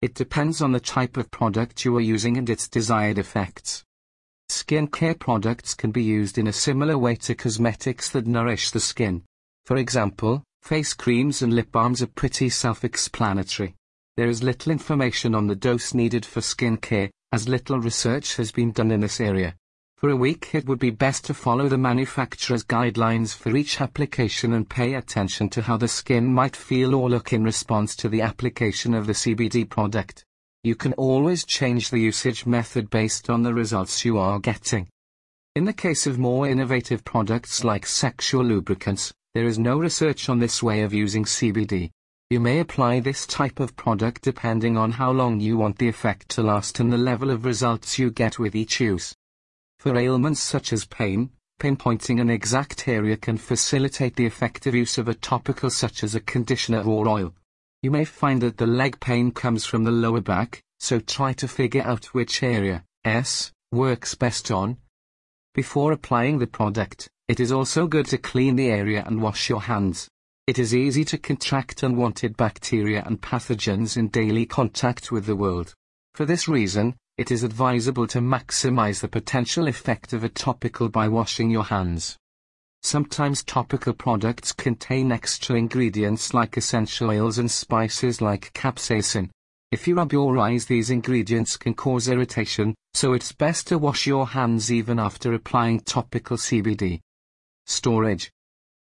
[0.00, 3.82] It depends on the type of product you are using and its desired effects.
[4.48, 9.24] Skincare products can be used in a similar way to cosmetics that nourish the skin.
[9.66, 13.74] For example, face creams and lip balms are pretty self-explanatory.
[14.16, 18.70] There is little information on the dose needed for skincare, as little research has been
[18.70, 19.56] done in this area.
[19.98, 24.52] For a week it would be best to follow the manufacturer's guidelines for each application
[24.52, 28.20] and pay attention to how the skin might feel or look in response to the
[28.20, 30.24] application of the CBD product.
[30.62, 34.86] You can always change the usage method based on the results you are getting.
[35.56, 40.38] In the case of more innovative products like sexual lubricants, there is no research on
[40.38, 41.90] this way of using CBD.
[42.30, 46.28] You may apply this type of product depending on how long you want the effect
[46.28, 49.16] to last and the level of results you get with each use.
[49.78, 55.06] For ailments such as pain, pinpointing an exact area can facilitate the effective use of
[55.06, 57.34] a topical such as a conditioner or oil.
[57.82, 61.46] You may find that the leg pain comes from the lower back, so try to
[61.46, 64.78] figure out which area, S, works best on.
[65.54, 69.62] Before applying the product, it is also good to clean the area and wash your
[69.62, 70.08] hands.
[70.48, 75.74] It is easy to contract unwanted bacteria and pathogens in daily contact with the world.
[76.14, 81.08] For this reason, it is advisable to maximize the potential effect of a topical by
[81.08, 82.16] washing your hands.
[82.82, 89.30] Sometimes topical products contain extra ingredients like essential oils and spices like capsaicin.
[89.72, 94.06] If you rub your eyes these ingredients can cause irritation, so it's best to wash
[94.06, 97.00] your hands even after applying topical CBD.
[97.66, 98.30] Storage.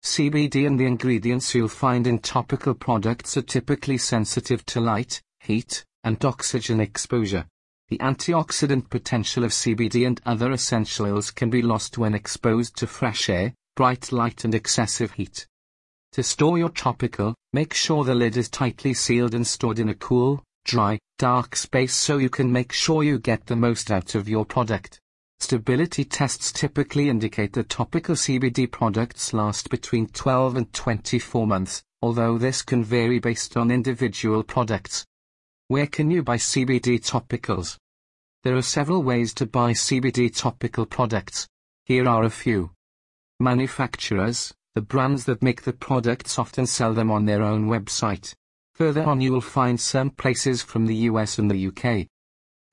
[0.04, 5.86] CBD and the ingredients you'll find in topical products are typically sensitive to light, heat,
[6.04, 7.46] and oxygen exposure.
[7.90, 12.88] The antioxidant potential of CBD and other essential oils can be lost when exposed to
[12.88, 15.46] fresh air, bright light and excessive heat.
[16.14, 19.94] To store your topical, make sure the lid is tightly sealed and stored in a
[19.94, 24.28] cool, dry, dark space so you can make sure you get the most out of
[24.28, 25.00] your product.
[25.40, 32.38] Stability tests typically indicate that topical CBD products last between 12 and 24 months, although
[32.40, 35.06] this can vary based on individual products.
[35.68, 37.80] Where can you buy CBD topicals?
[38.44, 41.48] There are several ways to buy CBD topical products.
[41.86, 42.70] Here are a few.
[43.40, 48.36] Manufacturers, the brands that make the products often sell them on their own website.
[48.76, 52.10] Further on you will find some places from the US and the UK.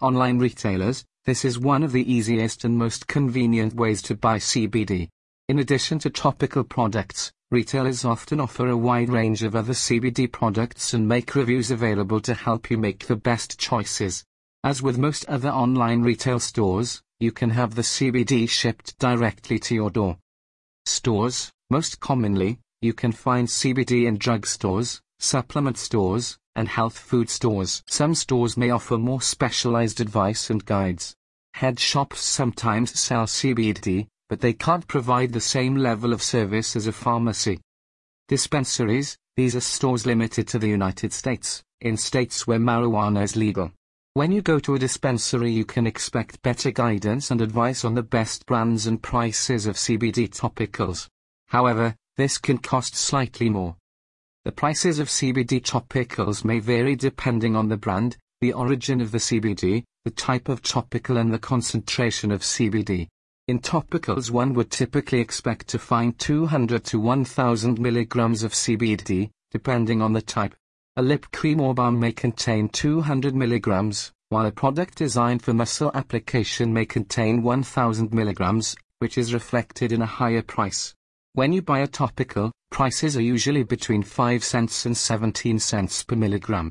[0.02, 5.08] Online retailers, this is one of the easiest and most convenient ways to buy CBD.
[5.48, 10.94] In addition to topical products, Retailers often offer a wide range of other CBD products
[10.94, 14.24] and make reviews available to help you make the best choices.
[14.64, 19.74] As with most other online retail stores, you can have the CBD shipped directly to
[19.74, 20.16] your door.
[20.86, 27.82] Stores, most commonly, you can find CBD in drugstores, supplement stores, and health food stores.
[27.86, 31.14] Some stores may offer more specialized advice and guides.
[31.52, 36.86] Head shops sometimes sell CBD, but they can't provide the same level of service as
[36.86, 37.60] a pharmacy.
[38.28, 43.70] Dispensaries, these are stores limited to the United States, in states where marijuana is legal.
[44.14, 48.02] When you go to a dispensary you can expect better guidance and advice on the
[48.02, 51.08] best brands and prices of CBD topicals.
[51.48, 53.76] However, this can cost slightly more.
[54.46, 59.18] The prices of CBD topicals may vary depending on the brand, the origin of the
[59.18, 63.08] CBD, the type of topical and the concentration of CBD.
[63.48, 70.00] In topicals one would typically expect to find 200 to 1000 milligrams of CBD, depending
[70.00, 70.54] on the type.
[70.94, 75.90] A lip cream or balm may contain 200 milligrams, while a product designed for muscle
[75.92, 80.94] application may contain 1000 milligrams, which is reflected in a higher price.
[81.32, 86.14] When you buy a topical, prices are usually between 5 cents and 17 cents per
[86.14, 86.70] milligram.